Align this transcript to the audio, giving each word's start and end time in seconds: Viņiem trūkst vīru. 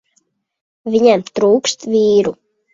Viņiem 0.95 1.25
trūkst 1.37 1.89
vīru. 1.95 2.37